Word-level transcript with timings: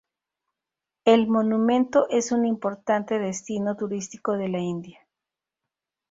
El 1.05 1.27
monumento 1.27 2.09
es 2.09 2.31
un 2.31 2.47
importante 2.47 3.19
destino 3.19 3.75
turístico 3.77 4.35
de 4.35 4.49
la 4.49 4.57
India. 4.57 5.07